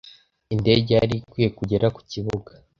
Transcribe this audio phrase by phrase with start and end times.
[0.53, 2.51] Indege yari ikwiye kugera ku Kibuga